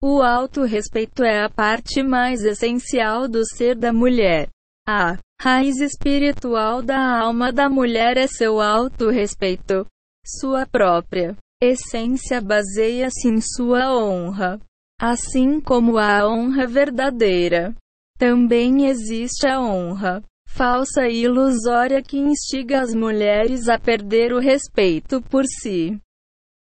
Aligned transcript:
O 0.00 0.22
autorrespeito 0.22 1.24
é 1.24 1.42
a 1.42 1.50
parte 1.50 2.04
mais 2.04 2.42
essencial 2.42 3.26
do 3.26 3.44
ser 3.44 3.74
da 3.74 3.92
mulher. 3.92 4.48
A 4.88 5.18
raiz 5.40 5.80
espiritual 5.80 6.82
da 6.82 7.18
alma 7.20 7.52
da 7.52 7.68
mulher 7.68 8.16
é 8.16 8.28
seu 8.28 8.60
autorrespeito. 8.60 9.84
Sua 10.24 10.64
própria 10.64 11.36
essência 11.60 12.40
baseia-se 12.40 13.26
em 13.28 13.40
sua 13.40 13.92
honra. 13.92 14.60
Assim 15.00 15.60
como 15.60 15.98
a 15.98 16.28
honra 16.28 16.64
verdadeira, 16.64 17.74
também 18.16 18.86
existe 18.86 19.48
a 19.48 19.60
honra 19.60 20.22
falsa 20.48 21.08
e 21.08 21.24
ilusória 21.24 22.00
que 22.02 22.18
instiga 22.18 22.80
as 22.80 22.94
mulheres 22.94 23.68
a 23.68 23.78
perder 23.78 24.32
o 24.32 24.38
respeito 24.38 25.20
por 25.22 25.44
si 25.44 26.00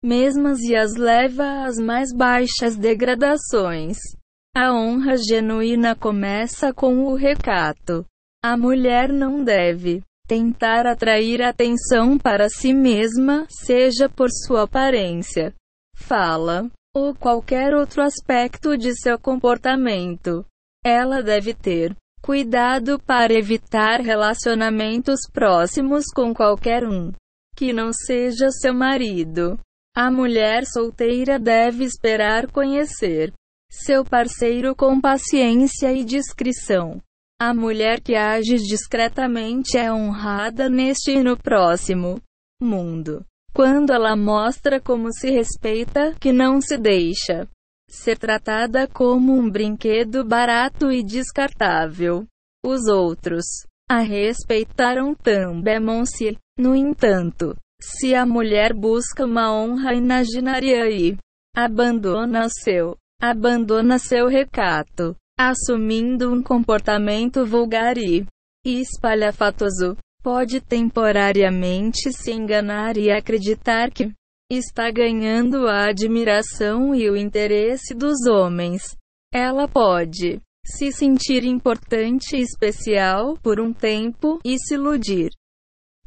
mesmas 0.03 0.61
e 0.61 0.75
as 0.75 0.95
leva 0.97 1.65
às 1.65 1.77
mais 1.77 2.13
baixas 2.13 2.77
degradações. 2.77 3.99
A 4.57 4.73
honra 4.73 5.17
genuína 5.17 5.95
começa 5.95 6.73
com 6.73 7.05
o 7.05 7.15
recato. 7.15 8.05
A 8.43 8.57
mulher 8.57 9.13
não 9.13 9.45
deve 9.45 10.03
tentar 10.27 10.87
atrair 10.87 11.43
atenção 11.43 12.17
para 12.17 12.49
si 12.49 12.73
mesma, 12.73 13.47
seja 13.49 14.09
por 14.09 14.29
sua 14.31 14.63
aparência, 14.63 15.53
fala 15.95 16.71
ou 16.95 17.15
qualquer 17.15 17.75
outro 17.75 18.03
aspecto 18.03 18.77
de 18.77 18.95
seu 18.95 19.19
comportamento. 19.19 20.45
Ela 20.85 21.23
deve 21.23 21.53
ter 21.53 21.95
cuidado 22.23 22.99
para 23.01 23.33
evitar 23.33 24.01
relacionamentos 24.01 25.21
próximos 25.33 26.05
com 26.15 26.35
qualquer 26.35 26.85
um 26.87 27.13
que 27.57 27.73
não 27.73 27.93
seja 27.93 28.51
seu 28.51 28.73
marido. 28.73 29.59
A 29.95 30.11
mulher 30.11 30.65
solteira 30.67 31.39
deve 31.39 31.85
esperar 31.85 32.51
conhecer 32.51 33.33
seu 33.71 34.05
parceiro 34.05 34.75
com 34.75 35.01
paciência 35.01 35.93
e 35.93 36.05
discrição. 36.05 37.01
A 37.41 37.53
mulher 37.55 38.01
que 38.01 38.15
age 38.15 38.57
discretamente 38.57 39.77
é 39.77 39.93
honrada 39.93 40.69
neste 40.69 41.13
e 41.13 41.23
no 41.23 41.37
próximo 41.37 42.21
mundo. 42.61 43.25
Quando 43.53 43.93
ela 43.93 44.15
mostra 44.15 44.81
como 44.81 45.13
se 45.13 45.31
respeita, 45.31 46.15
que 46.21 46.33
não 46.33 46.61
se 46.61 46.77
deixa 46.77 47.49
ser 47.89 48.17
tratada 48.17 48.87
como 48.87 49.33
um 49.33 49.51
brinquedo 49.51 50.25
barato 50.25 50.93
e 50.93 51.03
descartável. 51.03 52.25
Os 52.65 52.87
outros 52.87 53.45
a 53.89 53.99
respeitaram 53.99 55.15
também. 55.15 55.81
No 56.57 56.77
entanto, 56.77 57.57
se 57.81 58.15
a 58.15 58.27
mulher 58.27 58.75
busca 58.75 59.25
uma 59.25 59.53
honra 59.53 59.95
imaginária 59.95 60.91
e 60.91 61.17
abandona 61.57 62.49
seu, 62.49 62.97
abandona 63.21 63.99
seu 63.99 64.29
recato, 64.29 65.17
assumindo 65.39 66.31
um 66.31 66.43
comportamento 66.43 67.47
vulgar 67.47 67.97
e 67.97 68.27
espalhafatoso, 68.65 69.97
pode 70.23 70.61
temporariamente 70.61 72.13
se 72.13 72.31
enganar 72.31 72.97
e 72.97 73.11
acreditar 73.11 73.91
que 73.91 74.13
está 74.51 74.91
ganhando 74.91 75.67
a 75.67 75.89
admiração 75.89 76.95
e 76.95 77.09
o 77.09 77.17
interesse 77.17 77.95
dos 77.95 78.27
homens. 78.27 78.97
Ela 79.33 79.67
pode 79.67 80.41
se 80.67 80.93
sentir 80.93 81.45
importante 81.45 82.37
e 82.37 82.41
especial 82.41 83.37
por 83.43 83.61
um 83.61 83.73
tempo 83.73 84.39
e 84.45 84.59
se 84.59 84.75
iludir 84.75 85.31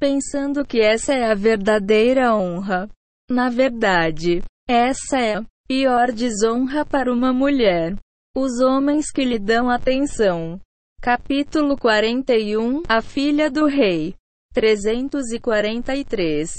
pensando 0.03 0.65
que 0.65 0.81
essa 0.81 1.13
é 1.13 1.31
a 1.31 1.33
verdadeira 1.33 2.35
honra. 2.35 2.89
Na 3.31 3.49
verdade, 3.49 4.43
essa 4.67 5.17
é 5.17 5.37
a 5.37 5.45
pior 5.65 6.11
desonra 6.11 6.85
para 6.85 7.09
uma 7.09 7.31
mulher. 7.31 7.95
Os 8.35 8.59
homens 8.59 9.09
que 9.09 9.23
lhe 9.23 9.39
dão 9.39 9.69
atenção. 9.69 10.59
Capítulo 11.01 11.77
41 11.77 12.83
A 12.85 13.01
filha 13.01 13.49
do 13.49 13.65
rei. 13.65 14.13
343. 14.53 16.51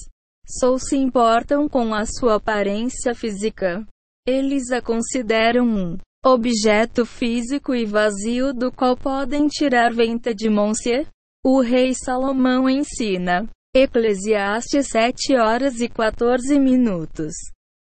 Só 0.49 0.79
se 0.79 0.97
importam 0.97 1.69
com 1.69 1.93
a 1.93 2.07
sua 2.07 2.37
aparência 2.37 3.15
física. 3.15 3.87
Eles 4.27 4.71
a 4.71 4.81
consideram 4.81 5.67
um 5.67 5.99
objeto 6.25 7.05
físico 7.05 7.75
e 7.75 7.85
vazio 7.85 8.55
do 8.55 8.73
qual 8.73 8.97
podem 8.97 9.49
tirar 9.49 9.93
venta 9.93 10.35
de 10.35 10.49
Monsieur. 10.49 11.07
O 11.47 11.61
rei 11.61 11.93
Salomão 11.95 12.71
ensina. 12.71 13.47
Eclesiastes 13.77 14.89
7 14.89 15.37
horas 15.37 15.79
e 15.79 15.91
14 15.91 16.59
minutos. 16.59 17.35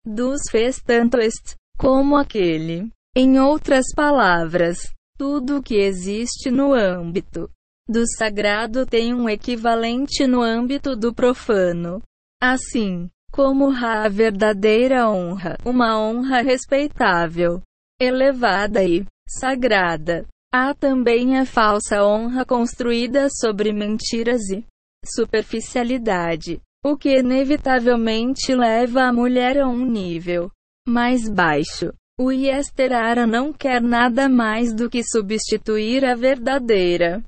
Dos 0.06 0.40
fez 0.50 0.82
tanto 0.82 1.18
este 1.18 1.56
como 1.78 2.16
aquele. 2.16 2.90
Em 3.14 3.38
outras 3.38 3.88
palavras, 3.94 4.94
tudo 5.18 5.62
que 5.62 5.76
existe 5.76 6.50
no 6.50 6.74
âmbito 6.74 7.50
do 7.86 8.06
sagrado 8.08 8.86
tem 8.86 9.14
um 9.14 9.28
equivalente 9.28 10.26
no 10.26 10.42
âmbito 10.42 10.96
do 10.96 11.14
profano. 11.14 12.02
Assim, 12.42 13.10
como 13.30 13.72
a 13.72 14.08
verdadeira 14.08 15.10
honra, 15.10 15.58
uma 15.66 16.00
honra 16.00 16.42
respeitável, 16.42 17.62
elevada 18.00 18.86
e 18.86 19.06
sagrada, 19.28 20.26
Há 20.52 20.74
também 20.74 21.38
a 21.38 21.46
falsa 21.46 22.04
honra 22.04 22.44
construída 22.44 23.28
sobre 23.30 23.72
mentiras 23.72 24.50
e 24.50 24.66
superficialidade, 25.06 26.60
o 26.84 26.98
que 26.98 27.20
inevitavelmente 27.20 28.56
leva 28.56 29.04
a 29.04 29.14
mulher 29.14 29.60
a 29.60 29.68
um 29.68 29.86
nível 29.86 30.50
mais 30.88 31.30
baixo. 31.30 31.94
O 32.20 32.32
Yesterara 32.32 33.28
não 33.28 33.54
quer 33.54 33.80
nada 33.80 34.28
mais 34.28 34.74
do 34.74 34.90
que 34.90 35.04
substituir 35.04 36.04
a 36.04 36.16
verdadeira 36.16 37.24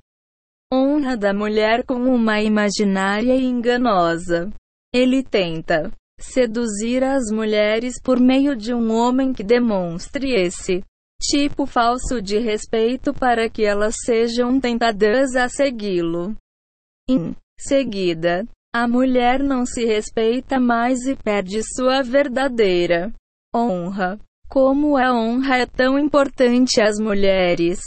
honra 0.73 1.15
da 1.15 1.33
mulher 1.33 1.85
com 1.85 1.95
uma 1.95 2.41
imaginária 2.41 3.35
e 3.35 3.43
enganosa. 3.43 4.49
Ele 4.93 5.21
tenta 5.21 5.91
seduzir 6.19 7.03
as 7.03 7.31
mulheres 7.31 8.01
por 8.01 8.19
meio 8.19 8.55
de 8.55 8.73
um 8.73 8.91
homem 8.91 9.31
que 9.31 9.43
demonstre 9.43 10.31
esse 10.31 10.83
tipo 11.21 11.67
falso 11.67 12.19
de 12.21 12.39
respeito 12.39 13.13
para 13.13 13.47
que 13.47 13.63
elas 13.63 13.95
sejam 14.03 14.59
tentadas 14.59 15.35
a 15.35 15.47
segui-lo. 15.47 16.35
Em 17.07 17.35
seguida, 17.59 18.47
a 18.73 18.87
mulher 18.87 19.43
não 19.43 19.65
se 19.65 19.85
respeita 19.85 20.59
mais 20.59 21.05
e 21.05 21.15
perde 21.15 21.61
sua 21.75 22.01
verdadeira 22.01 23.13
honra. 23.55 24.19
Como 24.49 24.97
a 24.97 25.13
honra 25.13 25.59
é 25.59 25.65
tão 25.65 25.97
importante 25.97 26.81
às 26.81 26.99
mulheres, 26.99 27.79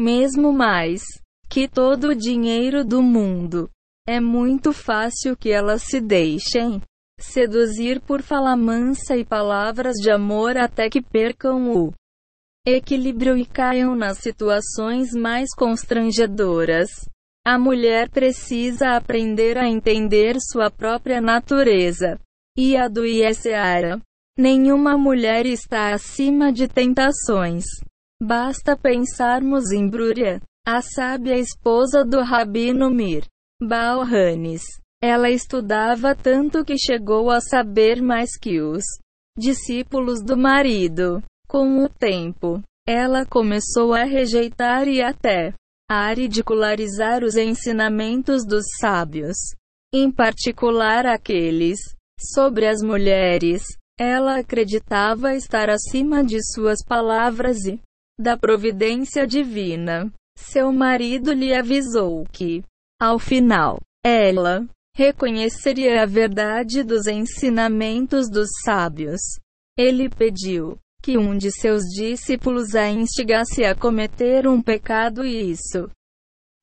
mesmo 0.00 0.52
mais 0.52 1.02
que 1.48 1.68
todo 1.68 2.08
o 2.08 2.14
dinheiro 2.14 2.84
do 2.84 3.00
mundo, 3.00 3.70
é 4.06 4.20
muito 4.20 4.72
fácil 4.72 5.36
que 5.36 5.50
elas 5.50 5.82
se 5.82 6.00
deixem 6.00 6.80
seduzir 7.20 8.00
por 8.00 8.22
fala 8.22 8.56
mansa 8.56 9.16
e 9.16 9.24
palavras 9.24 9.94
de 9.94 10.10
amor 10.10 10.56
até 10.56 10.88
que 10.88 11.02
percam 11.02 11.70
o 11.72 11.92
equilíbrio 12.68 13.36
e 13.36 13.44
caiam 13.46 13.94
nas 13.94 14.18
situações 14.18 15.12
mais 15.12 15.54
constrangedoras. 15.54 16.88
A 17.46 17.58
mulher 17.58 18.10
precisa 18.10 18.96
aprender 18.96 19.56
a 19.56 19.68
entender 19.68 20.36
sua 20.40 20.70
própria 20.70 21.20
natureza 21.20 22.18
e 22.56 22.76
a 22.76 22.88
do 22.88 23.06
Iesseara. 23.06 24.00
Nenhuma 24.36 24.96
mulher 24.98 25.46
está 25.46 25.94
acima 25.94 26.52
de 26.52 26.68
tentações. 26.68 27.64
Basta 28.22 28.76
pensarmos 28.76 29.72
em 29.72 29.88
Brúria, 29.88 30.40
a 30.66 30.82
sábia 30.82 31.38
esposa 31.38 32.04
do 32.04 32.20
Rabino 32.20 32.90
Mir. 32.90 33.24
Balhanes. 33.62 34.62
Ela 35.02 35.30
estudava 35.30 36.14
tanto 36.14 36.64
que 36.64 36.76
chegou 36.76 37.30
a 37.30 37.40
saber 37.40 38.02
mais 38.02 38.36
que 38.36 38.60
os 38.60 38.84
discípulos 39.36 40.22
do 40.22 40.36
marido. 40.36 41.22
Com 41.48 41.82
o 41.82 41.88
tempo, 41.88 42.62
ela 42.86 43.24
começou 43.24 43.94
a 43.94 44.04
rejeitar 44.04 44.86
e 44.86 45.00
até 45.00 45.54
a 45.90 46.12
ridicularizar 46.12 47.24
os 47.24 47.36
ensinamentos 47.36 48.44
dos 48.46 48.64
sábios, 48.78 49.36
em 49.92 50.12
particular 50.12 51.06
aqueles 51.06 51.78
sobre 52.20 52.66
as 52.66 52.82
mulheres. 52.82 53.62
Ela 53.98 54.40
acreditava 54.40 55.34
estar 55.34 55.70
acima 55.70 56.22
de 56.22 56.38
suas 56.52 56.84
palavras 56.84 57.64
e 57.64 57.80
da 58.20 58.36
providência 58.36 59.26
divina. 59.26 60.12
Seu 60.36 60.70
marido 60.70 61.32
lhe 61.32 61.54
avisou 61.54 62.24
que, 62.30 62.62
ao 63.00 63.18
final, 63.18 63.80
ela 64.04 64.66
reconheceria 64.94 66.02
a 66.02 66.06
verdade 66.06 66.82
dos 66.82 67.06
ensinamentos 67.06 68.30
dos 68.30 68.48
sábios. 68.62 69.20
Ele 69.76 70.08
pediu 70.10 70.78
que 71.02 71.16
um 71.16 71.36
de 71.36 71.50
seus 71.50 71.84
discípulos 71.84 72.74
a 72.74 72.88
instigasse 72.88 73.64
a 73.64 73.74
cometer 73.74 74.46
um 74.46 74.60
pecado 74.60 75.24
e 75.24 75.50
isso 75.50 75.90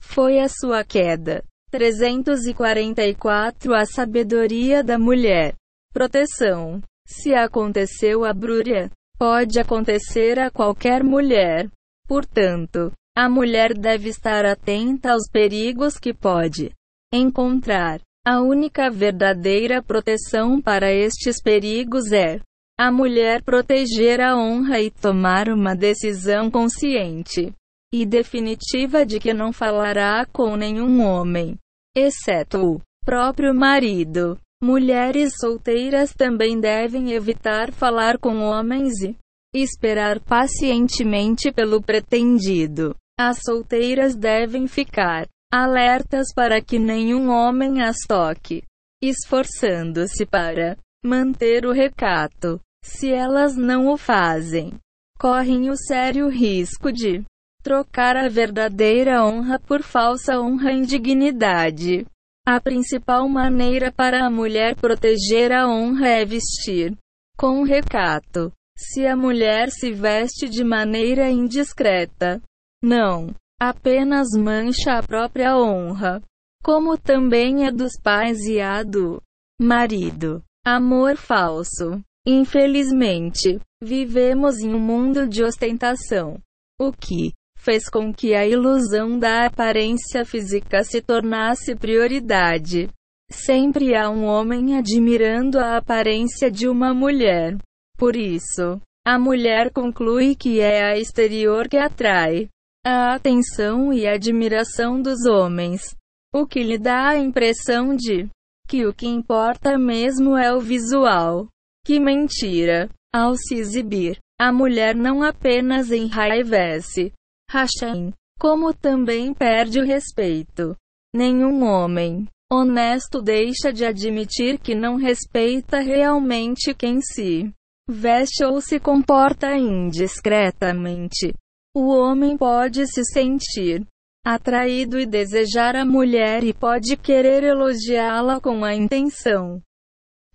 foi 0.01 0.39
a 0.39 0.47
sua 0.47 0.83
queda. 0.83 1.43
344 1.71 3.73
A 3.73 3.85
sabedoria 3.85 4.83
da 4.83 4.97
mulher. 4.97 5.55
Proteção. 5.91 6.81
Se 7.07 7.33
aconteceu 7.33 8.23
a 8.23 8.33
Brúria, 8.33 8.89
pode 9.17 9.59
acontecer 9.59 10.39
a 10.39 10.49
qualquer 10.49 11.03
mulher. 11.03 11.69
Portanto, 12.07 12.91
a 13.15 13.29
mulher 13.29 13.77
deve 13.77 14.09
estar 14.09 14.45
atenta 14.45 15.11
aos 15.11 15.29
perigos 15.31 15.97
que 15.97 16.13
pode 16.13 16.71
encontrar. 17.13 17.99
A 18.25 18.41
única 18.41 18.89
verdadeira 18.89 19.83
proteção 19.83 20.61
para 20.61 20.91
estes 20.91 21.41
perigos 21.41 22.11
é 22.11 22.39
a 22.77 22.91
mulher 22.91 23.41
proteger 23.41 24.19
a 24.19 24.35
honra 24.35 24.81
e 24.81 24.91
tomar 24.91 25.47
uma 25.47 25.73
decisão 25.73 26.51
consciente 26.51 27.53
e 27.93 28.05
definitiva 28.05 29.05
de 29.05 29.19
que 29.19 29.33
não 29.33 29.53
falará 29.53 30.25
com 30.25 30.57
nenhum 30.57 31.01
homem, 31.01 31.57
exceto 31.95 32.57
o 32.57 32.81
próprio 33.05 33.55
marido. 33.55 34.37
Mulheres 34.61 35.33
solteiras 35.39 36.13
também 36.13 36.59
devem 36.59 37.13
evitar 37.13 37.71
falar 37.71 38.17
com 38.17 38.39
homens 38.39 38.93
e 39.01 39.15
esperar 39.53 40.19
pacientemente 40.19 41.51
pelo 41.51 41.81
pretendido. 41.81 42.95
As 43.17 43.39
solteiras 43.45 44.15
devem 44.15 44.67
ficar 44.67 45.27
alertas 45.53 46.33
para 46.35 46.61
que 46.61 46.77
nenhum 46.77 47.29
homem 47.29 47.81
as 47.81 47.97
toque, 48.05 48.63
esforçando-se 49.01 50.25
para 50.25 50.77
manter 51.05 51.65
o 51.65 51.71
recato. 51.71 52.59
Se 52.85 53.11
elas 53.11 53.57
não 53.57 53.87
o 53.91 53.97
fazem, 53.97 54.75
correm 55.19 55.71
o 55.71 55.75
sério 55.75 56.29
risco 56.29 56.91
de 56.91 57.23
trocar 57.63 58.15
a 58.15 58.29
verdadeira 58.29 59.25
honra 59.25 59.59
por 59.59 59.81
falsa 59.81 60.39
honra 60.39 60.71
e 60.71 60.77
indignidade. 60.77 62.05
A 62.47 62.61
principal 62.61 63.27
maneira 63.27 63.91
para 63.91 64.23
a 64.23 64.29
mulher 64.29 64.75
proteger 64.75 65.51
a 65.51 65.67
honra 65.67 66.09
é 66.09 66.25
vestir 66.25 66.95
com 67.35 67.63
recato. 67.63 68.51
Se 68.77 69.07
a 69.07 69.15
mulher 69.15 69.71
se 69.71 69.91
veste 69.91 70.47
de 70.47 70.63
maneira 70.63 71.27
indiscreta, 71.27 72.39
não 72.83 73.33
apenas 73.59 74.27
mancha 74.37 74.99
a 74.99 75.03
própria 75.03 75.57
honra, 75.57 76.21
como 76.63 76.99
também 76.99 77.65
a 77.67 77.71
dos 77.71 77.93
pais 77.99 78.45
e 78.45 78.61
a 78.61 78.83
do 78.83 79.19
marido. 79.59 80.43
Amor 80.63 81.17
falso. 81.17 81.99
Infelizmente, 82.25 83.59
vivemos 83.81 84.59
em 84.59 84.73
um 84.73 84.79
mundo 84.79 85.27
de 85.27 85.43
ostentação, 85.43 86.39
o 86.81 86.91
que 86.91 87.31
fez 87.57 87.87
com 87.89 88.13
que 88.13 88.33
a 88.33 88.45
ilusão 88.47 89.17
da 89.17 89.45
aparência 89.45 90.25
física 90.25 90.83
se 90.83 91.01
tornasse 91.01 91.75
prioridade. 91.75 92.89
Sempre 93.31 93.95
há 93.95 94.09
um 94.09 94.25
homem 94.25 94.77
admirando 94.77 95.59
a 95.59 95.77
aparência 95.77 96.49
de 96.49 96.67
uma 96.67 96.93
mulher. 96.93 97.57
Por 97.97 98.15
isso, 98.15 98.79
a 99.05 99.19
mulher 99.19 99.71
conclui 99.71 100.35
que 100.35 100.59
é 100.59 100.83
a 100.83 100.97
exterior 100.97 101.67
que 101.67 101.77
atrai 101.77 102.49
a 102.85 103.15
atenção 103.15 103.91
e 103.91 104.07
admiração 104.07 105.01
dos 105.01 105.25
homens, 105.25 105.95
o 106.33 106.45
que 106.45 106.61
lhe 106.61 106.77
dá 106.77 107.09
a 107.09 107.17
impressão 107.17 107.95
de 107.95 108.27
que 108.67 108.85
o 108.85 108.93
que 108.93 109.07
importa 109.07 109.77
mesmo 109.77 110.37
é 110.37 110.53
o 110.53 110.59
visual. 110.59 111.47
Que 111.85 111.99
mentira! 111.99 112.89
Ao 113.13 113.35
se 113.37 113.55
exibir, 113.55 114.17
a 114.37 114.51
mulher 114.51 114.95
não 114.95 115.21
apenas 115.21 115.91
enraivece 115.91 117.13
Hashem, 117.49 118.11
como 118.39 118.73
também 118.73 119.33
perde 119.33 119.79
o 119.79 119.85
respeito. 119.85 120.75
Nenhum 121.15 121.63
homem 121.63 122.27
honesto 122.51 123.21
deixa 123.21 123.71
de 123.71 123.85
admitir 123.85 124.59
que 124.59 124.73
não 124.73 124.95
respeita 124.97 125.79
realmente 125.79 126.73
quem 126.73 126.99
se 127.01 127.53
veste 127.87 128.43
ou 128.43 128.59
se 128.59 128.79
comporta 128.79 129.55
indiscretamente. 129.55 131.33
O 131.73 131.87
homem 131.87 132.35
pode 132.35 132.87
se 132.87 133.03
sentir 133.05 133.85
atraído 134.25 134.99
e 134.99 135.05
desejar 135.05 135.75
a 135.75 135.85
mulher 135.85 136.43
e 136.43 136.51
pode 136.51 136.97
querer 136.97 137.43
elogiá-la 137.43 138.41
com 138.41 138.65
a 138.65 138.73
intenção 138.73 139.61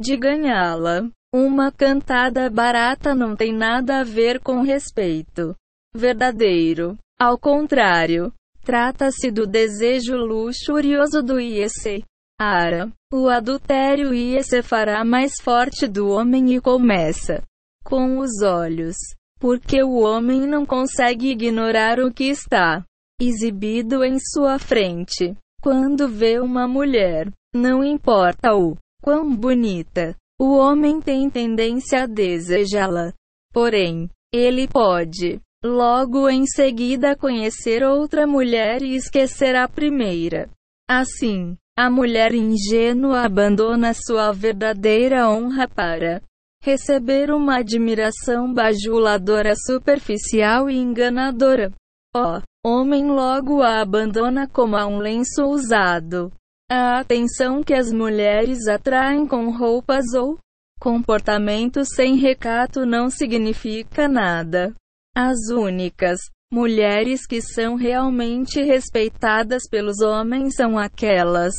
de 0.00 0.16
ganhá-la. 0.16 1.10
Uma 1.32 1.70
cantada 1.70 2.50
barata 2.50 3.14
não 3.14 3.36
tem 3.36 3.52
nada 3.52 4.00
a 4.00 4.04
ver 4.04 4.40
com 4.40 4.62
respeito 4.62 5.54
verdadeiro. 5.94 6.98
Ao 7.18 7.38
contrário, 7.38 8.32
trata-se 8.64 9.30
do 9.30 9.46
desejo 9.46 10.16
luxurioso 10.16 11.22
do 11.22 11.38
IEC. 11.38 12.04
Ara. 12.40 12.90
O 13.12 13.28
adultério 13.28 14.12
IEC 14.12 14.62
fará 14.62 15.04
mais 15.04 15.34
forte 15.40 15.86
do 15.86 16.08
homem 16.08 16.54
e 16.54 16.60
começa 16.60 17.42
com 17.84 18.18
os 18.18 18.42
olhos. 18.42 18.96
Porque 19.38 19.82
o 19.84 20.00
homem 20.00 20.46
não 20.46 20.66
consegue 20.66 21.30
ignorar 21.30 22.00
o 22.00 22.12
que 22.12 22.24
está 22.24 22.84
exibido 23.20 24.02
em 24.02 24.18
sua 24.18 24.58
frente. 24.58 25.36
Quando 25.62 26.08
vê 26.08 26.40
uma 26.40 26.66
mulher, 26.66 27.30
não 27.54 27.84
importa 27.84 28.54
o 28.54 28.76
quão 29.02 29.34
bonita, 29.34 30.16
o 30.40 30.56
homem 30.56 31.02
tem 31.02 31.28
tendência 31.28 32.04
a 32.04 32.06
desejá-la. 32.06 33.12
Porém, 33.52 34.08
ele 34.32 34.66
pode, 34.66 35.38
logo 35.62 36.30
em 36.30 36.46
seguida, 36.46 37.14
conhecer 37.14 37.84
outra 37.84 38.26
mulher 38.26 38.80
e 38.80 38.94
esquecer 38.94 39.54
a 39.54 39.68
primeira. 39.68 40.48
Assim, 40.88 41.58
a 41.76 41.90
mulher 41.90 42.32
ingênua 42.32 43.20
abandona 43.20 43.92
sua 43.92 44.32
verdadeira 44.32 45.28
honra 45.28 45.68
para 45.68 46.22
receber 46.62 47.30
uma 47.30 47.58
admiração 47.58 48.50
bajuladora 48.50 49.52
superficial 49.54 50.70
e 50.70 50.76
enganadora. 50.76 51.70
O 52.16 52.40
homem 52.66 53.08
logo 53.08 53.60
a 53.60 53.82
abandona 53.82 54.48
como 54.48 54.74
a 54.74 54.86
um 54.86 54.96
lenço 54.96 55.44
usado. 55.44 56.32
A 56.72 57.00
atenção 57.00 57.64
que 57.64 57.74
as 57.74 57.92
mulheres 57.92 58.68
atraem 58.68 59.26
com 59.26 59.50
roupas 59.50 60.04
ou 60.14 60.38
comportamento 60.78 61.84
sem 61.84 62.14
recato 62.14 62.86
não 62.86 63.10
significa 63.10 64.06
nada. 64.06 64.72
As 65.12 65.36
únicas 65.50 66.20
mulheres 66.52 67.26
que 67.26 67.42
são 67.42 67.74
realmente 67.74 68.62
respeitadas 68.62 69.64
pelos 69.68 70.00
homens 70.00 70.54
são 70.54 70.78
aquelas 70.78 71.52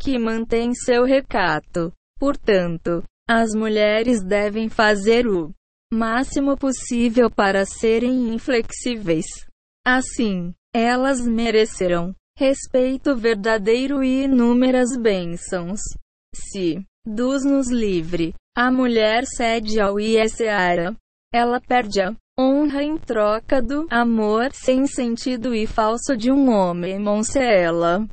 que 0.00 0.18
mantêm 0.18 0.74
seu 0.74 1.04
recato. 1.04 1.92
Portanto, 2.18 3.04
as 3.28 3.54
mulheres 3.54 4.24
devem 4.24 4.68
fazer 4.68 5.28
o 5.28 5.54
máximo 5.92 6.56
possível 6.56 7.30
para 7.30 7.64
serem 7.64 8.34
inflexíveis. 8.34 9.26
Assim, 9.86 10.52
elas 10.74 11.24
merecerão 11.24 12.12
respeito 12.38 13.16
verdadeiro 13.16 14.00
e 14.04 14.22
inúmeras 14.22 14.96
bênçãos. 14.96 15.80
Se 16.32 16.80
Deus 17.04 17.44
nos 17.44 17.68
livre, 17.68 18.32
a 18.56 18.70
mulher 18.70 19.24
cede 19.26 19.80
ao 19.80 19.98
ISARA. 19.98 20.94
Ela 21.34 21.60
perde 21.60 22.00
a 22.00 22.14
honra 22.38 22.84
em 22.84 22.96
troca 22.96 23.60
do 23.60 23.88
amor 23.90 24.52
sem 24.52 24.86
sentido 24.86 25.52
e 25.52 25.66
falso 25.66 26.16
de 26.16 26.30
um 26.30 26.48
homem. 26.48 26.96
Monse 27.00 27.40
ela 27.40 28.06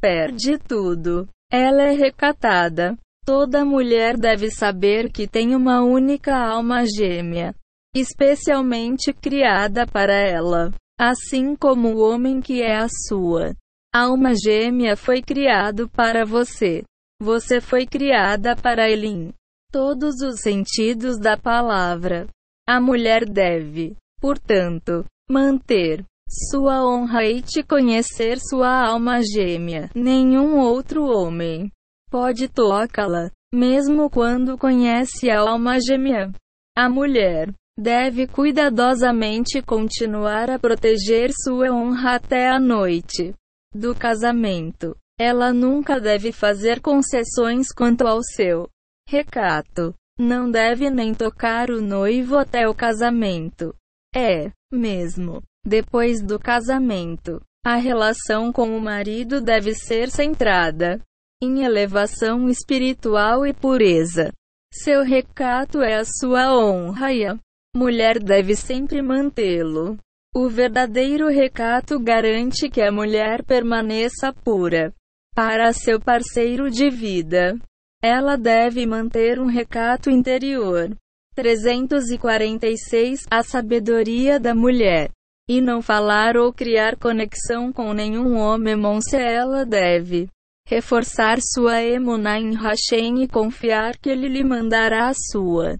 perde 0.00 0.58
tudo. 0.58 1.28
Ela 1.48 1.84
é 1.84 1.92
recatada. 1.92 2.98
Toda 3.24 3.64
mulher 3.64 4.18
deve 4.18 4.50
saber 4.50 5.12
que 5.12 5.28
tem 5.28 5.54
uma 5.54 5.80
única 5.80 6.36
alma 6.36 6.84
gêmea, 6.84 7.54
especialmente 7.94 9.12
criada 9.12 9.86
para 9.86 10.12
ela. 10.12 10.72
Assim 10.98 11.56
como 11.56 11.88
o 11.88 11.98
homem 11.98 12.40
que 12.40 12.62
é 12.62 12.76
a 12.76 12.86
sua 12.88 13.54
alma 13.92 14.32
gêmea 14.34 14.96
foi 14.96 15.20
criado 15.20 15.88
para 15.88 16.24
você. 16.24 16.84
Você 17.20 17.60
foi 17.60 17.86
criada 17.86 18.54
para 18.54 18.88
ele 18.88 19.08
em 19.08 19.34
todos 19.72 20.20
os 20.20 20.40
sentidos 20.40 21.18
da 21.18 21.36
palavra. 21.36 22.28
A 22.66 22.80
mulher 22.80 23.24
deve, 23.24 23.96
portanto, 24.20 25.04
manter 25.28 26.04
sua 26.50 26.84
honra 26.84 27.24
e 27.24 27.42
te 27.42 27.62
conhecer 27.62 28.38
sua 28.38 28.86
alma 28.88 29.20
gêmea. 29.22 29.90
Nenhum 29.94 30.58
outro 30.58 31.04
homem 31.04 31.70
pode 32.10 32.48
tocá-la, 32.48 33.30
mesmo 33.52 34.08
quando 34.08 34.56
conhece 34.56 35.28
a 35.28 35.40
alma 35.40 35.78
gêmea. 35.80 36.32
A 36.76 36.88
mulher 36.88 37.52
deve 37.78 38.26
cuidadosamente 38.26 39.60
continuar 39.60 40.48
a 40.48 40.58
proteger 40.58 41.30
sua 41.32 41.70
honra 41.72 42.16
até 42.16 42.48
a 42.48 42.60
noite 42.60 43.34
do 43.74 43.94
casamento. 43.94 44.96
Ela 45.18 45.52
nunca 45.52 46.00
deve 46.00 46.32
fazer 46.32 46.80
concessões 46.80 47.68
quanto 47.72 48.06
ao 48.06 48.22
seu 48.22 48.68
recato. 49.08 49.94
Não 50.18 50.50
deve 50.50 50.90
nem 50.90 51.12
tocar 51.12 51.70
o 51.70 51.80
noivo 51.80 52.36
até 52.36 52.68
o 52.68 52.74
casamento. 52.74 53.74
É, 54.14 54.50
mesmo, 54.72 55.42
depois 55.66 56.22
do 56.22 56.38
casamento, 56.38 57.40
a 57.64 57.76
relação 57.76 58.52
com 58.52 58.76
o 58.76 58.80
marido 58.80 59.40
deve 59.40 59.74
ser 59.74 60.10
centrada 60.10 61.00
em 61.42 61.64
elevação 61.64 62.48
espiritual 62.48 63.44
e 63.44 63.52
pureza. 63.52 64.32
Seu 64.72 65.02
recato 65.02 65.82
é 65.82 65.96
a 65.96 66.04
sua 66.04 66.56
honra 66.56 67.12
e 67.12 67.26
a 67.26 67.36
mulher 67.74 68.22
deve 68.22 68.54
sempre 68.54 69.02
mantê-lo. 69.02 69.98
O 70.34 70.48
verdadeiro 70.48 71.28
recato 71.28 71.98
garante 71.98 72.68
que 72.68 72.80
a 72.80 72.90
mulher 72.90 73.42
permaneça 73.44 74.32
pura 74.32 74.92
para 75.34 75.72
seu 75.72 76.00
parceiro 76.00 76.70
de 76.70 76.88
vida. 76.88 77.58
Ela 78.02 78.36
deve 78.36 78.86
manter 78.86 79.40
um 79.40 79.46
recato 79.46 80.10
interior. 80.10 80.96
346 81.34 83.26
A 83.28 83.42
sabedoria 83.42 84.38
da 84.38 84.54
mulher. 84.54 85.10
E 85.48 85.60
não 85.60 85.82
falar 85.82 86.36
ou 86.36 86.52
criar 86.52 86.96
conexão 86.96 87.72
com 87.72 87.92
nenhum 87.92 88.36
homem 88.36 88.76
monse 88.76 89.16
ela 89.16 89.66
deve 89.66 90.28
reforçar 90.66 91.38
sua 91.42 91.82
emuna 91.82 92.38
em 92.38 92.54
Hashem 92.54 93.22
e 93.22 93.28
confiar 93.28 93.98
que 93.98 94.08
ele 94.08 94.28
lhe 94.28 94.42
mandará 94.42 95.08
a 95.08 95.14
sua 95.14 95.76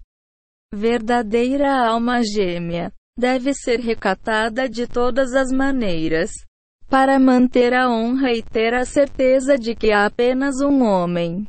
verdadeira 0.74 1.72
alma 1.72 2.22
gêmea. 2.22 2.92
Deve 3.16 3.54
ser 3.54 3.78
recatada 3.78 4.68
de 4.68 4.86
todas 4.86 5.34
as 5.34 5.50
maneiras 5.50 6.30
para 6.88 7.18
manter 7.18 7.72
a 7.72 7.88
honra 7.88 8.32
e 8.32 8.42
ter 8.42 8.74
a 8.74 8.84
certeza 8.84 9.56
de 9.56 9.74
que 9.74 9.92
há 9.92 10.06
apenas 10.06 10.60
um 10.60 10.82
homem 10.82 11.46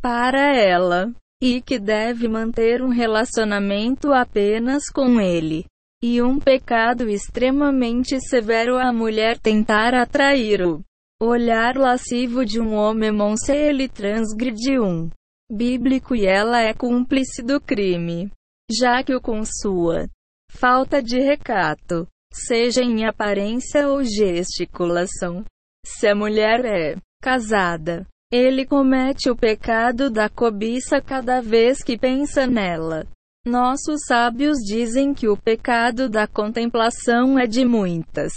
para 0.00 0.54
ela 0.56 1.12
e 1.42 1.60
que 1.60 1.78
deve 1.78 2.28
manter 2.28 2.82
um 2.82 2.88
relacionamento 2.88 4.12
apenas 4.12 4.84
com 4.90 5.20
ele. 5.20 5.64
E 6.02 6.20
um 6.22 6.38
pecado 6.38 7.08
extremamente 7.08 8.20
severo 8.20 8.76
a 8.76 8.92
mulher 8.92 9.38
tentar 9.38 9.94
atrair 9.94 10.62
o 10.62 10.82
olhar 11.20 11.76
lascivo 11.76 12.44
de 12.44 12.60
um 12.60 12.74
homem 12.74 13.12
se 13.36 13.52
ele 13.52 13.88
transgride 13.88 14.78
um 14.78 15.08
bíblico 15.50 16.14
e 16.14 16.26
ela 16.26 16.60
é 16.60 16.74
cúmplice 16.74 17.42
do 17.42 17.60
crime, 17.60 18.30
já 18.70 19.02
que 19.02 19.14
o 19.14 19.20
com 19.20 19.42
sua 19.44 20.08
falta 20.50 21.02
de 21.02 21.18
recato, 21.18 22.06
seja 22.32 22.82
em 22.82 23.04
aparência 23.04 23.88
ou 23.88 24.02
gesticulação. 24.02 25.44
Se 25.84 26.08
a 26.08 26.14
mulher 26.14 26.64
é 26.64 26.96
casada, 27.22 28.06
ele 28.32 28.66
comete 28.66 29.30
o 29.30 29.36
pecado 29.36 30.10
da 30.10 30.28
cobiça 30.28 31.00
cada 31.00 31.40
vez 31.40 31.82
que 31.82 31.98
pensa 31.98 32.46
nela. 32.46 33.06
Nossos 33.46 34.06
sábios 34.06 34.56
dizem 34.58 35.12
que 35.12 35.28
o 35.28 35.36
pecado 35.36 36.08
da 36.08 36.26
contemplação 36.26 37.38
é 37.38 37.46
de 37.46 37.64
muitas 37.64 38.32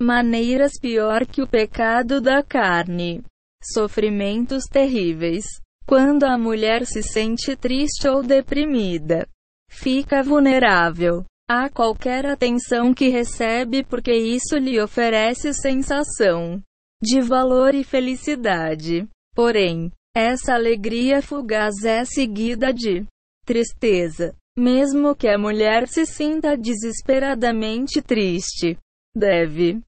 maneiras 0.00 0.72
pior 0.80 1.26
que 1.26 1.42
o 1.42 1.46
pecado 1.46 2.20
da 2.20 2.42
carne. 2.42 3.22
Sofrimentos 3.62 4.64
terríveis. 4.64 5.44
Quando 5.86 6.24
a 6.24 6.36
mulher 6.36 6.84
se 6.86 7.02
sente 7.02 7.56
triste 7.56 8.06
ou 8.06 8.22
deprimida, 8.22 9.26
fica 9.70 10.22
vulnerável 10.22 11.24
a 11.48 11.70
qualquer 11.70 12.26
atenção 12.26 12.92
que 12.92 13.08
recebe 13.08 13.82
porque 13.82 14.12
isso 14.12 14.56
lhe 14.58 14.80
oferece 14.80 15.54
sensação 15.54 16.62
de 17.02 17.20
valor 17.20 17.74
e 17.74 17.82
felicidade. 17.82 19.08
Porém, 19.34 19.90
essa 20.14 20.54
alegria 20.54 21.22
fugaz 21.22 21.84
é 21.84 22.04
seguida 22.04 22.72
de 22.72 23.06
tristeza. 23.46 24.34
Mesmo 24.58 25.14
que 25.14 25.28
a 25.28 25.38
mulher 25.38 25.86
se 25.86 26.04
sinta 26.04 26.56
desesperadamente 26.56 28.02
triste, 28.02 28.76
deve 29.16 29.80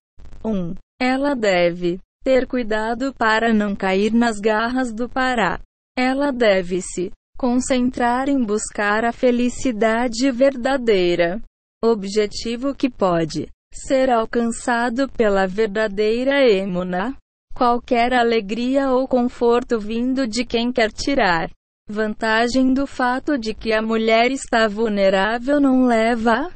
1. 0.44 0.48
Um, 0.48 0.74
ela 1.00 1.34
deve 1.34 1.98
ter 2.22 2.46
cuidado 2.46 3.12
para 3.14 3.52
não 3.52 3.74
cair 3.74 4.12
nas 4.12 4.38
garras 4.38 4.92
do 4.92 5.08
Pará. 5.08 5.60
Ela 5.98 6.30
deve 6.30 6.80
se 6.80 7.10
concentrar 7.40 8.28
em 8.28 8.44
buscar 8.44 9.02
a 9.02 9.12
felicidade 9.12 10.30
verdadeira, 10.30 11.40
objetivo 11.82 12.74
que 12.74 12.90
pode 12.90 13.48
ser 13.72 14.10
alcançado 14.10 15.08
pela 15.08 15.46
verdadeira 15.46 16.46
emuna. 16.46 17.16
Qualquer 17.54 18.12
alegria 18.12 18.90
ou 18.90 19.08
conforto 19.08 19.80
vindo 19.80 20.26
de 20.28 20.44
quem 20.44 20.70
quer 20.70 20.92
tirar 20.92 21.50
Vantagem 21.88 22.74
do 22.74 22.86
fato 22.86 23.38
de 23.38 23.54
que 23.54 23.72
a 23.72 23.80
mulher 23.80 24.30
está 24.30 24.68
vulnerável 24.68 25.58
não 25.58 25.86
leva 25.86 26.46
a 26.46 26.50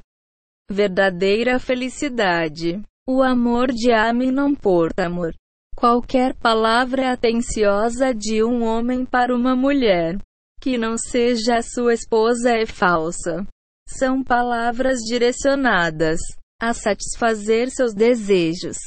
verdadeira 0.70 1.58
felicidade. 1.58 2.82
O 3.08 3.22
amor 3.22 3.72
de 3.72 3.90
Ami 3.90 4.30
não 4.30 4.54
porta 4.54 5.06
amor. 5.06 5.34
Qualquer 5.74 6.34
palavra 6.34 7.10
atenciosa 7.10 8.14
de 8.14 8.44
um 8.44 8.62
homem 8.62 9.06
para 9.06 9.34
uma 9.34 9.56
mulher 9.56 10.18
que 10.64 10.78
não 10.78 10.96
seja 10.96 11.60
sua 11.60 11.92
esposa 11.92 12.52
é 12.52 12.64
falsa. 12.64 13.46
São 13.86 14.24
palavras 14.24 15.00
direcionadas 15.00 16.18
a 16.58 16.72
satisfazer 16.72 17.68
seus 17.70 17.92
desejos. 17.92 18.78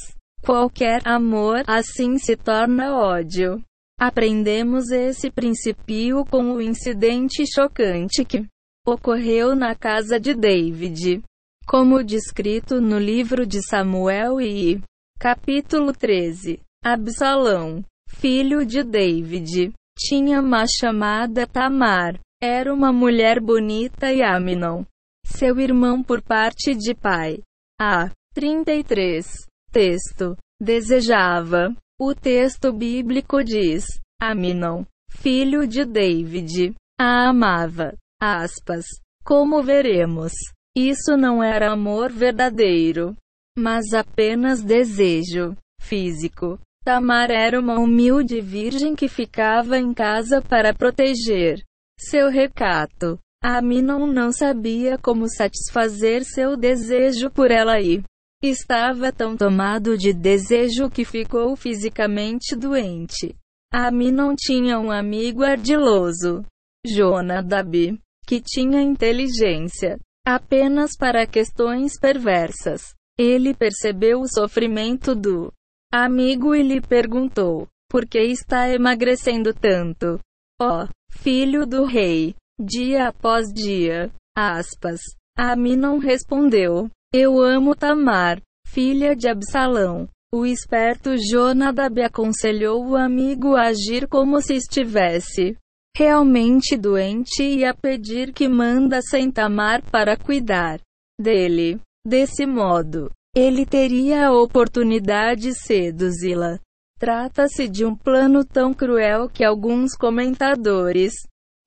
Qualquer 0.44 1.06
amor 1.06 1.62
assim 1.68 2.18
se 2.18 2.34
torna 2.34 2.96
ódio. 2.96 3.62
Aprendemos 3.96 4.90
esse 4.90 5.30
princípio 5.30 6.24
com 6.24 6.52
o 6.54 6.60
incidente 6.60 7.44
chocante 7.46 8.24
que 8.24 8.44
ocorreu 8.84 9.54
na 9.54 9.76
casa 9.76 10.18
de 10.18 10.34
David, 10.34 11.22
como 11.64 12.02
descrito 12.02 12.80
no 12.80 12.98
livro 12.98 13.46
de 13.46 13.64
Samuel 13.64 14.40
e 14.40 14.82
capítulo 15.20 15.92
13. 15.92 16.58
Absalão, 16.84 17.84
filho 18.08 18.66
de 18.66 18.82
David, 18.82 19.72
tinha 19.98 20.40
uma 20.40 20.64
chamada 20.66 21.46
Tamar. 21.46 22.20
Era 22.40 22.72
uma 22.72 22.92
mulher 22.92 23.40
bonita 23.40 24.12
e 24.12 24.22
Aminon, 24.22 24.84
seu 25.26 25.58
irmão 25.58 26.02
por 26.02 26.22
parte 26.22 26.74
de 26.74 26.94
pai. 26.94 27.40
A 27.80 28.10
33. 28.32 29.26
Texto. 29.72 30.36
Desejava 30.60 31.74
o 32.00 32.14
texto 32.14 32.72
bíblico 32.72 33.42
diz: 33.42 33.84
Aminon, 34.22 34.84
filho 35.10 35.66
de 35.66 35.84
David, 35.84 36.76
a 36.98 37.28
amava. 37.28 37.92
Aspas. 38.22 38.86
Como 39.24 39.62
veremos, 39.62 40.32
isso 40.76 41.16
não 41.16 41.42
era 41.42 41.72
amor 41.72 42.12
verdadeiro, 42.12 43.16
mas 43.58 43.92
apenas 43.92 44.62
desejo 44.62 45.56
físico. 45.80 46.58
Tamar 46.88 47.30
era 47.30 47.60
uma 47.60 47.78
humilde 47.78 48.40
virgem 48.40 48.96
que 48.96 49.08
ficava 49.08 49.78
em 49.78 49.92
casa 49.92 50.40
para 50.40 50.72
proteger 50.72 51.62
seu 52.00 52.30
recato. 52.30 53.18
Aminon 53.44 54.06
não 54.06 54.32
sabia 54.32 54.96
como 54.96 55.28
satisfazer 55.28 56.24
seu 56.24 56.56
desejo 56.56 57.30
por 57.30 57.50
ela 57.50 57.78
e 57.78 58.02
Estava 58.42 59.12
tão 59.12 59.36
tomado 59.36 59.98
de 59.98 60.14
desejo 60.14 60.88
que 60.88 61.04
ficou 61.04 61.54
fisicamente 61.56 62.56
doente. 62.56 63.36
Aminon 63.70 64.34
tinha 64.34 64.78
um 64.78 64.90
amigo 64.90 65.42
ardiloso, 65.42 66.42
Jonadab, 66.86 68.00
que 68.26 68.40
tinha 68.40 68.80
inteligência 68.80 69.98
apenas 70.26 70.92
para 70.98 71.26
questões 71.26 72.00
perversas. 72.00 72.94
Ele 73.18 73.52
percebeu 73.52 74.20
o 74.20 74.26
sofrimento 74.26 75.14
do 75.14 75.52
amigo 75.92 76.54
e 76.54 76.62
lhe 76.62 76.80
perguntou: 76.80 77.66
Por 77.90 78.06
que 78.06 78.20
está 78.20 78.68
emagrecendo 78.68 79.52
tanto? 79.54 80.18
Ó, 80.60 80.84
oh, 80.84 80.88
filho 81.10 81.66
do 81.66 81.84
rei, 81.84 82.34
dia 82.60 83.08
após 83.08 83.52
dia. 83.52 84.10
Aspas. 84.36 85.00
Aminon 85.36 85.98
respondeu: 85.98 86.90
eu 87.12 87.40
amo 87.40 87.74
Tamar, 87.74 88.38
filha 88.66 89.16
de 89.16 89.28
Absalão. 89.28 90.06
O 90.30 90.44
esperto 90.44 91.16
Jonadab 91.16 92.02
aconselhou 92.02 92.86
o 92.86 92.96
amigo 92.96 93.56
a 93.56 93.68
agir 93.68 94.06
como 94.06 94.42
se 94.42 94.56
estivesse 94.56 95.56
realmente 95.96 96.76
doente 96.76 97.42
e 97.42 97.64
a 97.64 97.72
pedir 97.72 98.34
que 98.34 98.46
mandassem 98.46 99.30
Tamar 99.30 99.82
para 99.90 100.18
cuidar 100.18 100.80
dele. 101.18 101.80
Desse 102.06 102.44
modo, 102.44 103.10
ele 103.38 103.64
teria 103.64 104.26
a 104.26 104.32
oportunidade 104.32 105.42
de 105.42 105.54
seduzi-la. 105.54 106.58
Trata-se 106.98 107.68
de 107.68 107.84
um 107.84 107.94
plano 107.94 108.44
tão 108.44 108.74
cruel 108.74 109.28
que 109.28 109.44
alguns 109.44 109.94
comentadores 109.94 111.12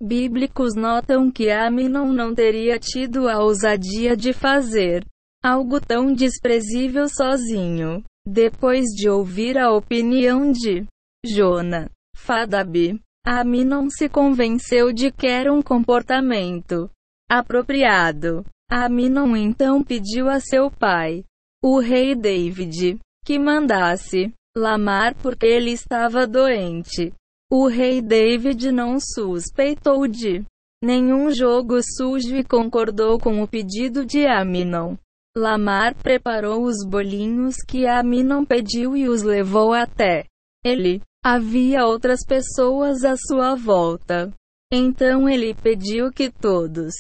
bíblicos 0.04 0.76
notam 0.76 1.32
que 1.32 1.50
Aminon 1.50 2.12
não 2.12 2.36
teria 2.36 2.78
tido 2.78 3.30
a 3.30 3.42
ousadia 3.42 4.18
de 4.18 4.34
fazer 4.34 5.06
algo 5.42 5.80
tão 5.80 6.12
desprezível 6.12 7.08
sozinho. 7.08 8.04
Depois 8.28 8.88
de 8.88 9.10
ouvir 9.10 9.58
a 9.58 9.72
opinião 9.72 10.52
de 10.52 10.86
Jona, 11.26 11.90
Fadab, 12.18 13.00
Aminon 13.26 13.90
se 13.90 14.10
convenceu 14.10 14.92
de 14.92 15.10
que 15.10 15.26
era 15.26 15.54
um 15.54 15.62
comportamento 15.62 16.90
apropriado. 17.30 18.44
Aminon 18.70 19.38
então 19.38 19.82
pediu 19.82 20.30
a 20.30 20.42
seu 20.42 20.70
pai, 20.70 21.24
o 21.64 21.80
rei 21.80 22.16
David, 22.16 23.00
que 23.24 23.38
mandasse 23.38 24.34
Lamar 24.58 25.16
porque 25.16 25.46
ele 25.46 25.72
estava 25.72 26.28
doente. 26.28 27.14
O 27.50 27.68
rei 27.68 28.02
David 28.02 28.72
não 28.72 28.98
suspeitou 29.00 30.08
de 30.08 30.44
nenhum 30.84 31.32
jogo 31.32 31.80
sujo 31.82 32.36
e 32.36 32.44
concordou 32.44 33.20
com 33.20 33.42
o 33.42 33.48
pedido 33.48 34.06
de 34.06 34.26
Aminon. 34.26 34.96
Lamar 35.38 35.96
preparou 35.96 36.64
os 36.64 36.86
bolinhos 36.86 37.56
que 37.66 37.86
Aminon 37.86 38.44
pediu 38.44 38.98
e 38.98 39.08
os 39.08 39.22
levou 39.22 39.74
até 39.74 40.26
ele. 40.66 41.02
Havia 41.24 41.86
outras 41.86 42.26
pessoas 42.26 43.04
à 43.04 43.16
sua 43.16 43.56
volta. 43.56 44.34
Então 44.74 45.30
ele 45.30 45.54
pediu 45.54 46.12
que 46.12 46.32
todos 46.32 46.94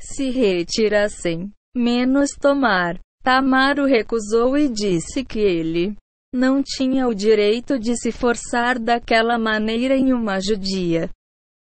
se 0.00 0.30
retirassem, 0.30 1.52
menos 1.76 2.30
Tomar. 2.40 2.98
Tamar 3.28 3.78
o 3.78 3.84
recusou 3.84 4.56
e 4.56 4.70
disse 4.70 5.22
que 5.22 5.38
ele 5.38 5.94
não 6.34 6.62
tinha 6.62 7.06
o 7.06 7.14
direito 7.14 7.78
de 7.78 7.94
se 7.94 8.10
forçar 8.10 8.78
daquela 8.78 9.38
maneira 9.38 9.94
em 9.94 10.14
uma 10.14 10.40
judia. 10.40 11.10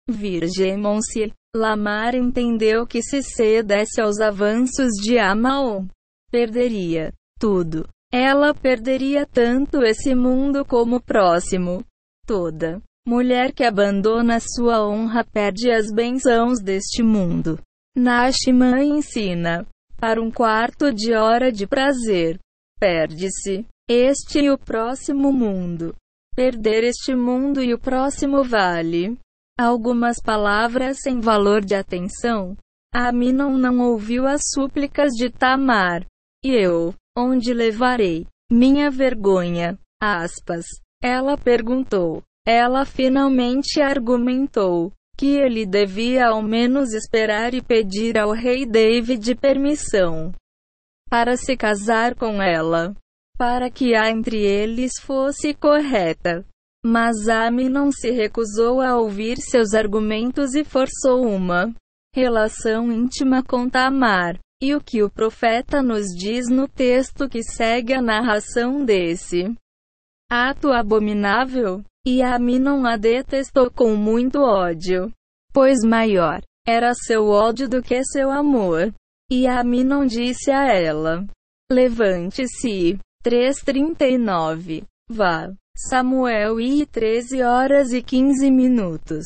Virgem 0.09 0.75
Monsieur, 0.77 1.31
Lamar 1.55 2.15
entendeu 2.15 2.87
que 2.87 3.03
se 3.03 3.21
cedesse 3.21 4.01
aos 4.01 4.19
avanços 4.19 4.93
de 4.99 5.19
Amaon, 5.19 5.85
perderia 6.31 7.13
tudo. 7.39 7.87
Ela 8.11 8.55
perderia 8.55 9.23
tanto 9.23 9.83
esse 9.83 10.15
mundo 10.15 10.65
como 10.65 10.95
o 10.95 11.03
próximo. 11.03 11.85
Toda 12.25 12.81
mulher 13.07 13.53
que 13.53 13.63
abandona 13.63 14.39
sua 14.39 14.83
honra 14.83 15.23
perde 15.23 15.69
as 15.69 15.93
bênçãos 15.93 16.59
deste 16.59 17.03
mundo. 17.03 17.59
Nashima 17.95 18.83
ensina. 18.83 19.67
Para 20.03 20.21
um 20.21 20.29
quarto 20.29 20.91
de 20.91 21.13
hora 21.13 21.49
de 21.49 21.65
prazer, 21.65 22.37
perde-se 22.77 23.65
este 23.89 24.39
e 24.39 24.49
o 24.49 24.57
próximo 24.57 25.31
mundo. 25.31 25.95
Perder 26.35 26.83
este 26.83 27.15
mundo 27.15 27.63
e 27.63 27.73
o 27.73 27.79
próximo 27.79 28.43
vale. 28.43 29.17
Algumas 29.57 30.17
palavras 30.21 30.97
sem 31.01 31.21
valor 31.21 31.63
de 31.63 31.73
atenção. 31.73 32.57
Aminon 32.93 33.57
não 33.57 33.79
ouviu 33.79 34.27
as 34.27 34.41
súplicas 34.53 35.13
de 35.13 35.29
Tamar. 35.29 36.05
E 36.43 36.51
eu, 36.51 36.93
onde 37.17 37.53
levarei 37.53 38.27
minha 38.51 38.91
vergonha? 38.91 39.79
Aspas. 40.01 40.65
Ela 41.01 41.37
perguntou. 41.37 42.21
Ela 42.45 42.83
finalmente 42.83 43.81
argumentou 43.81 44.91
que 45.17 45.35
ele 45.35 45.65
devia 45.65 46.27
ao 46.27 46.41
menos 46.41 46.93
esperar 46.93 47.53
e 47.53 47.61
pedir 47.61 48.17
ao 48.17 48.31
rei 48.31 48.65
David 48.65 49.35
permissão 49.35 50.33
para 51.09 51.37
se 51.37 51.55
casar 51.55 52.15
com 52.15 52.41
ela, 52.41 52.95
para 53.37 53.69
que 53.69 53.93
a 53.93 54.09
entre 54.09 54.37
eles 54.43 54.93
fosse 54.99 55.53
correta. 55.53 56.43
Mas 56.83 57.29
Ami 57.29 57.69
não 57.69 57.91
se 57.91 58.09
recusou 58.09 58.81
a 58.81 58.97
ouvir 58.97 59.37
seus 59.37 59.73
argumentos 59.73 60.55
e 60.55 60.63
forçou 60.63 61.25
uma 61.25 61.73
relação 62.13 62.91
íntima 62.91 63.43
com 63.43 63.69
Tamar. 63.69 64.37
E 64.61 64.73
o 64.73 64.81
que 64.81 65.03
o 65.03 65.09
profeta 65.09 65.83
nos 65.83 66.07
diz 66.07 66.49
no 66.49 66.67
texto 66.67 67.29
que 67.29 67.43
segue 67.43 67.93
a 67.93 68.01
narração 68.01 68.83
desse 68.83 69.53
ato 70.31 70.71
abominável? 70.71 71.83
E 72.05 72.21
Aminon 72.21 72.85
a 72.85 72.97
detestou 72.97 73.71
com 73.71 73.95
muito 73.95 74.41
ódio, 74.41 75.11
pois 75.53 75.79
maior 75.83 76.41
era 76.67 76.93
seu 76.93 77.27
ódio 77.27 77.69
do 77.69 77.81
que 77.81 78.03
seu 78.03 78.29
amor. 78.29 78.93
E 79.31 79.47
Aminon 79.47 80.05
disse 80.05 80.51
a 80.51 80.73
ela: 80.73 81.25
Levante-se. 81.71 82.99
3:39. 83.23 84.83
Vá. 85.09 85.53
Samuel 85.75 86.59
e 86.59 86.85
13 86.85 87.41
horas 87.41 87.93
e 87.93 88.03
15 88.03 88.51
minutos. 88.51 89.23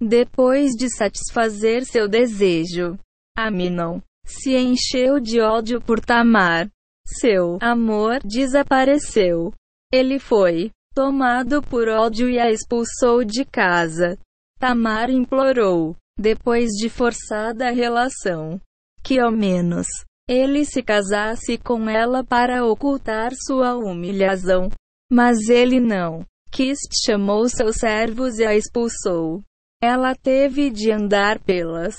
Depois 0.00 0.70
de 0.70 0.88
satisfazer 0.88 1.84
seu 1.84 2.08
desejo, 2.08 2.98
Aminon 3.36 4.00
se 4.24 4.56
encheu 4.56 5.20
de 5.20 5.40
ódio 5.40 5.80
por 5.80 6.00
Tamar. 6.00 6.70
Seu 7.04 7.58
amor 7.60 8.20
desapareceu. 8.24 9.52
Ele 9.92 10.18
foi 10.18 10.70
tomado 10.94 11.62
por 11.62 11.88
ódio 11.88 12.28
e 12.28 12.38
a 12.38 12.50
expulsou 12.50 13.24
de 13.24 13.44
casa. 13.44 14.18
Tamar 14.58 15.10
implorou, 15.10 15.96
depois 16.18 16.70
de 16.70 16.88
forçada 16.88 17.70
relação, 17.70 18.60
que 19.02 19.18
ao 19.18 19.32
menos 19.32 19.86
ele 20.28 20.64
se 20.64 20.82
casasse 20.82 21.58
com 21.58 21.88
ela 21.88 22.24
para 22.24 22.64
ocultar 22.64 23.32
sua 23.34 23.74
humilhação. 23.74 24.70
Mas 25.10 25.48
ele 25.48 25.80
não 25.80 26.24
quis, 26.52 26.78
chamou 27.04 27.48
seus 27.48 27.76
servos 27.76 28.38
e 28.38 28.44
a 28.44 28.54
expulsou. 28.54 29.42
Ela 29.82 30.14
teve 30.14 30.70
de 30.70 30.92
andar 30.92 31.40
pelas 31.40 31.96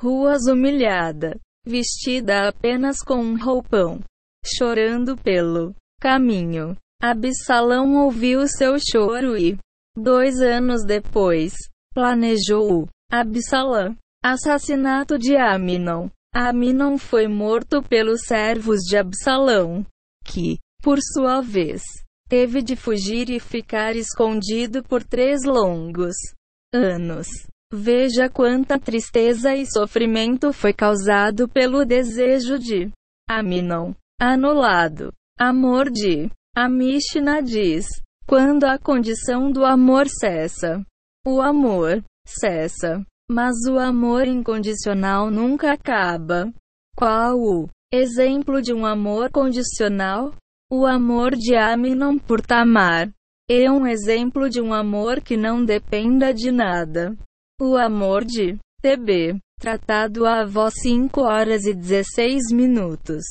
ruas 0.00 0.46
humilhada, 0.46 1.40
vestida 1.66 2.48
apenas 2.48 2.98
com 2.98 3.16
um 3.16 3.42
roupão, 3.42 4.00
chorando 4.44 5.16
pelo 5.16 5.74
caminho. 5.98 6.76
Absalão 7.06 7.96
ouviu 7.96 8.48
seu 8.48 8.78
choro 8.78 9.36
e, 9.36 9.58
dois 9.94 10.40
anos 10.40 10.86
depois, 10.86 11.52
planejou 11.92 12.84
o 12.84 12.88
Absalão. 13.12 13.94
Assassinato 14.24 15.18
de 15.18 15.36
Aminon. 15.36 16.08
Aminon 16.34 16.96
foi 16.96 17.28
morto 17.28 17.82
pelos 17.82 18.22
servos 18.22 18.80
de 18.88 18.96
Absalão, 18.96 19.84
que, 20.24 20.58
por 20.82 20.98
sua 21.12 21.42
vez, 21.42 21.82
teve 22.26 22.62
de 22.62 22.74
fugir 22.74 23.28
e 23.28 23.38
ficar 23.38 23.94
escondido 23.94 24.82
por 24.82 25.04
três 25.04 25.44
longos 25.44 26.16
anos. 26.72 27.26
Veja 27.70 28.30
quanta 28.30 28.78
tristeza 28.78 29.54
e 29.54 29.66
sofrimento 29.66 30.54
foi 30.54 30.72
causado 30.72 31.46
pelo 31.50 31.84
desejo 31.84 32.58
de 32.58 32.90
Aminon. 33.28 33.92
Anulado. 34.18 35.12
Amor 35.38 35.90
de. 35.90 36.30
A 36.56 36.68
Mishnah 36.68 37.40
diz: 37.40 37.84
quando 38.28 38.64
a 38.64 38.78
condição 38.78 39.50
do 39.50 39.64
amor 39.64 40.06
cessa, 40.08 40.84
o 41.26 41.40
amor 41.40 42.04
cessa. 42.26 43.04
Mas 43.28 43.56
o 43.66 43.78
amor 43.78 44.28
incondicional 44.28 45.30
nunca 45.30 45.72
acaba. 45.72 46.52
Qual 46.94 47.40
o 47.40 47.68
exemplo 47.92 48.60
de 48.60 48.72
um 48.72 48.84
amor 48.84 49.30
condicional? 49.32 50.34
O 50.70 50.86
amor 50.86 51.34
de 51.34 51.56
Aminon 51.56 52.18
por 52.18 52.40
Tamar. 52.40 53.10
É 53.50 53.70
um 53.70 53.86
exemplo 53.86 54.48
de 54.48 54.60
um 54.60 54.72
amor 54.72 55.22
que 55.22 55.36
não 55.36 55.64
dependa 55.64 56.32
de 56.32 56.52
nada. 56.52 57.16
O 57.60 57.76
amor 57.76 58.24
de 58.24 58.58
TB. 58.82 59.40
Tratado 59.58 60.26
a 60.26 60.42
avó 60.42 60.68
5 60.70 61.20
horas 61.22 61.64
e 61.64 61.74
16 61.74 62.52
minutos. 62.52 63.24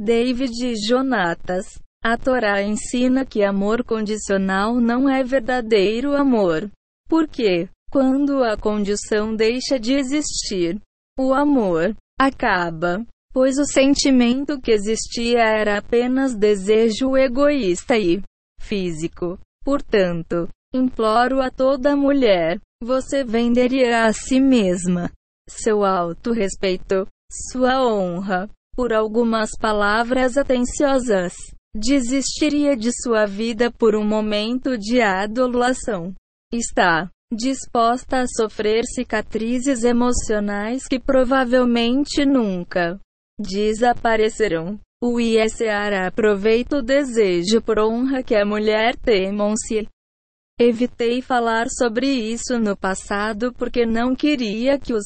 David 0.00 0.74
Jonatas. 0.86 1.66
A 2.04 2.16
Torá 2.16 2.60
ensina 2.60 3.24
que 3.24 3.44
amor 3.44 3.84
condicional 3.84 4.74
não 4.80 5.08
é 5.08 5.22
verdadeiro 5.22 6.16
amor. 6.16 6.68
Por 7.08 7.28
quê? 7.28 7.68
Quando 7.92 8.42
a 8.42 8.56
condição 8.56 9.36
deixa 9.36 9.78
de 9.78 9.94
existir, 9.94 10.80
o 11.16 11.32
amor 11.32 11.94
acaba, 12.18 13.06
pois 13.32 13.56
o 13.56 13.64
sentimento 13.64 14.60
que 14.60 14.72
existia 14.72 15.38
era 15.38 15.78
apenas 15.78 16.34
desejo 16.34 17.16
egoísta 17.16 17.96
e 17.96 18.20
físico. 18.58 19.38
Portanto, 19.64 20.48
imploro 20.74 21.40
a 21.40 21.50
toda 21.50 21.94
mulher: 21.94 22.58
você 22.82 23.22
venderia 23.22 24.06
a 24.06 24.12
si 24.12 24.40
mesma, 24.40 25.08
seu 25.48 25.84
auto-respeito, 25.84 27.06
sua 27.30 27.80
honra, 27.86 28.50
por 28.74 28.92
algumas 28.92 29.50
palavras 29.56 30.36
atenciosas. 30.36 31.34
Desistiria 31.74 32.76
de 32.76 32.90
sua 32.92 33.24
vida 33.24 33.70
por 33.70 33.96
um 33.96 34.04
momento 34.04 34.76
de 34.76 35.00
adulação. 35.00 36.12
Está 36.52 37.10
disposta 37.32 38.20
a 38.20 38.26
sofrer 38.26 38.84
cicatrizes 38.84 39.84
emocionais 39.84 40.86
que 40.86 41.00
provavelmente 41.00 42.26
nunca 42.26 43.00
desaparecerão. 43.40 44.78
O 45.02 45.18
ISAR 45.18 45.94
aproveita 46.06 46.76
o 46.76 46.82
desejo 46.82 47.62
por 47.62 47.78
honra 47.78 48.22
que 48.22 48.36
a 48.36 48.44
mulher 48.44 48.94
temam-se. 48.96 49.88
Evitei 50.60 51.22
falar 51.22 51.68
sobre 51.70 52.06
isso 52.06 52.58
no 52.58 52.76
passado 52.76 53.50
porque 53.54 53.86
não 53.86 54.14
queria 54.14 54.78
que 54.78 54.92
os 54.92 55.04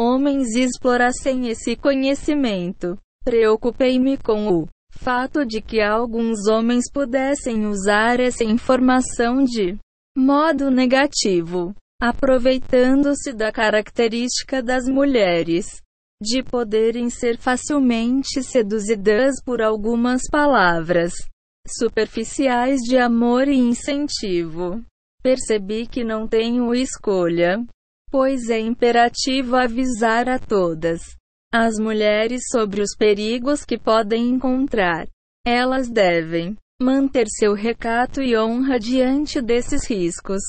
homens 0.00 0.56
explorassem 0.56 1.48
esse 1.48 1.76
conhecimento. 1.76 2.96
Preocupei-me 3.22 4.16
com 4.16 4.48
o 4.48 4.68
fato 4.98 5.44
de 5.44 5.60
que 5.60 5.80
alguns 5.80 6.48
homens 6.48 6.90
pudessem 6.92 7.66
usar 7.66 8.20
essa 8.20 8.44
informação 8.44 9.44
de 9.44 9.78
Modo 10.16 10.68
negativo. 10.68 11.74
Aproveitando-se 12.02 13.32
da 13.32 13.52
característica 13.52 14.60
das 14.60 14.86
mulheres 14.86 15.80
de 16.20 16.42
poderem 16.42 17.08
ser 17.08 17.38
facilmente 17.38 18.42
seduzidas 18.42 19.36
por 19.44 19.62
algumas 19.62 20.22
palavras 20.28 21.12
superficiais 21.68 22.80
de 22.80 22.98
amor 22.98 23.46
e 23.46 23.56
incentivo. 23.56 24.82
Percebi 25.22 25.86
que 25.86 26.02
não 26.02 26.26
tenho 26.26 26.74
escolha. 26.74 27.64
pois 28.10 28.48
é 28.48 28.58
imperativo 28.58 29.54
avisar 29.54 30.28
a 30.28 30.38
todas 30.38 31.17
as 31.52 31.78
mulheres 31.78 32.42
sobre 32.50 32.82
os 32.82 32.94
perigos 32.96 33.64
que 33.64 33.78
podem 33.78 34.28
encontrar. 34.28 35.08
Elas 35.46 35.88
devem 35.88 36.56
manter 36.80 37.26
seu 37.28 37.54
recato 37.54 38.20
e 38.20 38.36
honra 38.36 38.78
diante 38.78 39.40
desses 39.40 39.88
riscos. 39.88 40.42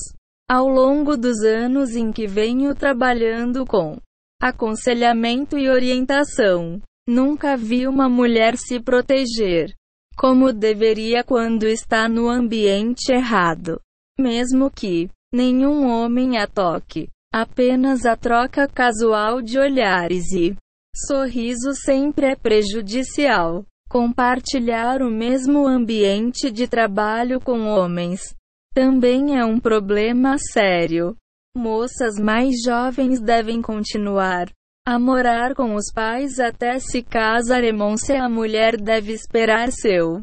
Ao 0.48 0.68
longo 0.68 1.16
dos 1.16 1.42
anos 1.42 1.96
em 1.96 2.12
que 2.12 2.26
venho 2.26 2.74
trabalhando 2.74 3.64
com 3.64 3.98
aconselhamento 4.40 5.56
e 5.56 5.68
orientação, 5.68 6.80
nunca 7.08 7.56
vi 7.56 7.86
uma 7.86 8.08
mulher 8.08 8.56
se 8.56 8.80
proteger 8.80 9.74
como 10.16 10.52
deveria 10.52 11.24
quando 11.24 11.64
está 11.64 12.06
no 12.08 12.28
ambiente 12.28 13.10
errado. 13.10 13.80
Mesmo 14.18 14.70
que 14.70 15.08
nenhum 15.32 15.88
homem 15.88 16.36
a 16.36 16.46
toque, 16.46 17.08
apenas 17.32 18.04
a 18.04 18.16
troca 18.16 18.68
casual 18.68 19.40
de 19.40 19.58
olhares 19.58 20.30
e 20.32 20.54
sorriso 20.94 21.74
sempre 21.74 22.26
é 22.26 22.36
prejudicial. 22.36 23.64
Compartilhar 23.88 25.02
o 25.02 25.10
mesmo 25.10 25.66
ambiente 25.66 26.50
de 26.50 26.68
trabalho 26.68 27.40
com 27.40 27.66
homens 27.66 28.34
também 28.72 29.36
é 29.36 29.44
um 29.44 29.58
problema 29.58 30.36
sério. 30.38 31.16
Moças 31.56 32.16
mais 32.16 32.62
jovens 32.64 33.20
devem 33.20 33.60
continuar 33.60 34.48
a 34.86 34.98
morar 34.98 35.54
com 35.54 35.74
os 35.74 35.92
pais 35.92 36.38
até 36.38 36.78
se 36.78 37.02
casar 37.02 37.64
e 37.64 37.72
se 37.98 38.14
a 38.14 38.28
mulher 38.28 38.80
deve 38.80 39.12
esperar 39.12 39.70
seu 39.72 40.22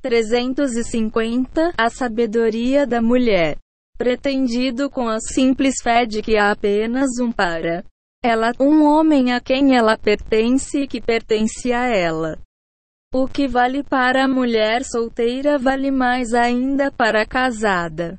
350 0.00 1.72
A 1.76 1.90
sabedoria 1.90 2.86
da 2.86 3.02
mulher 3.02 3.58
pretendido 3.98 4.88
com 4.90 5.08
a 5.08 5.18
simples 5.20 5.76
fé 5.82 6.06
de 6.06 6.22
que 6.22 6.36
há 6.36 6.50
apenas 6.50 7.18
um 7.20 7.30
para 7.30 7.84
ela, 8.24 8.52
um 8.58 8.82
homem 8.82 9.34
a 9.34 9.40
quem 9.40 9.76
ela 9.76 9.98
pertence 9.98 10.80
e 10.80 10.88
que 10.88 10.98
pertence 10.98 11.70
a 11.74 11.86
ela. 11.86 12.38
O 13.12 13.28
que 13.28 13.46
vale 13.46 13.82
para 13.82 14.24
a 14.24 14.28
mulher 14.28 14.82
solteira 14.82 15.58
vale 15.58 15.90
mais 15.90 16.32
ainda 16.32 16.90
para 16.90 17.20
a 17.20 17.26
casada, 17.26 18.18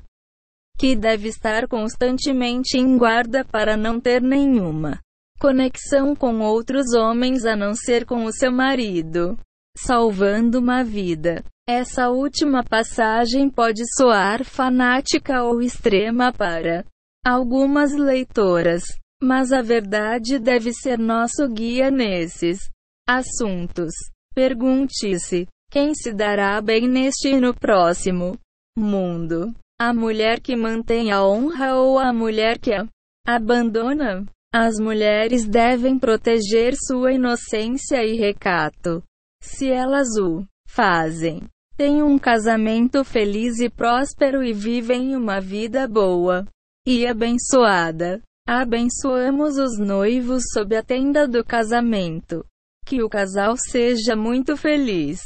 que 0.78 0.94
deve 0.94 1.28
estar 1.28 1.66
constantemente 1.66 2.78
em 2.78 2.96
guarda 2.96 3.44
para 3.44 3.76
não 3.76 4.00
ter 4.00 4.22
nenhuma 4.22 5.00
conexão 5.40 6.14
com 6.14 6.40
outros 6.40 6.94
homens 6.94 7.44
a 7.44 7.54
não 7.54 7.74
ser 7.74 8.06
com 8.06 8.24
o 8.24 8.32
seu 8.32 8.50
marido, 8.50 9.36
salvando 9.76 10.60
uma 10.60 10.82
vida. 10.82 11.44
Essa 11.68 12.08
última 12.08 12.62
passagem 12.64 13.50
pode 13.50 13.82
soar 13.96 14.44
fanática 14.44 15.42
ou 15.42 15.60
extrema 15.60 16.32
para 16.32 16.84
algumas 17.24 17.92
leitoras, 17.92 18.84
mas 19.26 19.50
a 19.50 19.60
verdade 19.60 20.38
deve 20.38 20.72
ser 20.72 20.96
nosso 20.96 21.48
guia 21.48 21.90
nesses 21.90 22.70
assuntos. 23.08 23.92
Pergunte-se: 24.32 25.48
quem 25.68 25.92
se 25.96 26.12
dará 26.12 26.60
bem 26.60 26.88
neste 26.88 27.30
e 27.30 27.40
no 27.40 27.52
próximo 27.52 28.38
mundo? 28.78 29.52
A 29.80 29.92
mulher 29.92 30.40
que 30.40 30.54
mantém 30.54 31.10
a 31.10 31.26
honra 31.26 31.74
ou 31.74 31.98
a 31.98 32.12
mulher 32.12 32.60
que 32.60 32.72
a 32.72 32.86
abandona? 33.26 34.24
As 34.54 34.78
mulheres 34.78 35.44
devem 35.44 35.98
proteger 35.98 36.74
sua 36.76 37.12
inocência 37.12 38.04
e 38.04 38.16
recato. 38.16 39.02
Se 39.42 39.68
elas 39.68 40.16
o 40.16 40.46
fazem, 40.68 41.42
têm 41.76 42.00
um 42.00 42.16
casamento 42.16 43.04
feliz 43.04 43.58
e 43.58 43.68
próspero 43.68 44.42
e 44.44 44.52
vivem 44.52 45.16
uma 45.16 45.40
vida 45.40 45.88
boa 45.88 46.46
e 46.86 47.06
abençoada. 47.06 48.22
Abençoamos 48.48 49.58
os 49.58 49.76
noivos 49.76 50.44
sob 50.52 50.76
a 50.76 50.82
tenda 50.82 51.26
do 51.26 51.44
casamento. 51.44 52.46
Que 52.86 53.02
o 53.02 53.08
casal 53.08 53.56
seja 53.56 54.14
muito 54.14 54.56
feliz. 54.56 55.20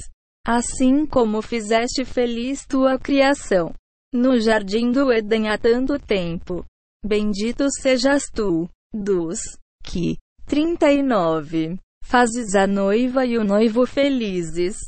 Assim 0.46 1.04
como 1.04 1.42
fizeste 1.42 2.02
feliz 2.02 2.64
tua 2.64 2.98
criação. 2.98 3.74
No 4.10 4.40
jardim 4.40 4.90
do 4.90 5.12
Éden 5.12 5.50
há 5.50 5.58
tanto 5.58 5.98
tempo. 5.98 6.64
Bendito 7.04 7.70
sejas 7.70 8.24
tu, 8.32 8.66
dos 8.90 9.40
que 9.84 10.16
39 10.46 11.78
fazes 12.02 12.54
a 12.54 12.66
noiva 12.66 13.26
e 13.26 13.36
o 13.36 13.44
noivo 13.44 13.86
felizes. 13.86 14.78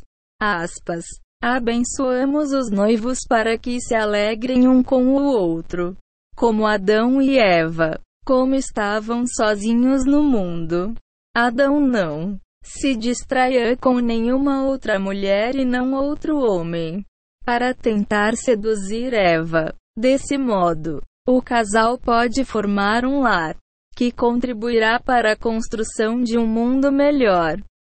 Aspas. 0.40 1.04
Abençoamos 1.42 2.52
os 2.52 2.70
noivos 2.70 3.18
para 3.28 3.58
que 3.58 3.78
se 3.78 3.94
alegrem 3.94 4.66
um 4.66 4.82
com 4.82 5.08
o 5.08 5.22
outro, 5.22 5.96
como 6.36 6.66
Adão 6.66 7.20
e 7.20 7.36
Eva, 7.36 8.00
como 8.24 8.54
estavam 8.54 9.24
sozinhos 9.26 10.04
no 10.04 10.22
mundo. 10.22 10.94
Adão 11.34 11.80
não 11.80 12.38
se 12.62 12.94
distraia 12.94 13.76
com 13.76 13.98
nenhuma 13.98 14.64
outra 14.64 14.98
mulher 14.98 15.56
e 15.56 15.64
não 15.64 15.94
outro 15.94 16.38
homem, 16.38 17.04
para 17.44 17.74
tentar 17.74 18.36
seduzir 18.36 19.12
Eva. 19.12 19.74
Desse 19.98 20.38
modo, 20.38 21.02
o 21.28 21.42
casal 21.42 21.98
pode 21.98 22.44
formar 22.44 23.04
um 23.04 23.20
lar 23.20 23.56
que 23.94 24.10
contribuirá 24.10 24.98
para 24.98 25.32
a 25.32 25.36
construção 25.36 26.22
de 26.22 26.38
um 26.38 26.46
mundo 26.46 26.90
melhor. 26.90 27.60